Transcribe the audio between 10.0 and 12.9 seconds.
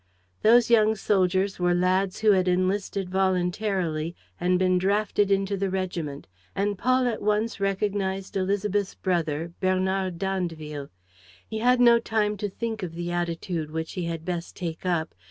d'Andeville. He had no time to think